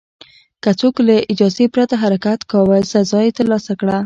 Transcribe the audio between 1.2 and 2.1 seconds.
اجازې پرته